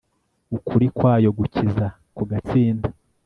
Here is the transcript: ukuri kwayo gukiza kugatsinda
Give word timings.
ukuri 0.57 0.85
kwayo 0.97 1.29
gukiza 1.37 1.85
kugatsinda 2.15 2.87